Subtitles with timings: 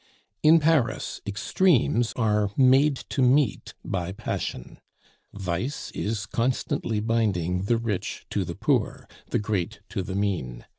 [0.41, 4.79] In Paris extremes are made to meet by passion.
[5.31, 10.65] Vice is constantly binding the rich to the poor, the great to the mean.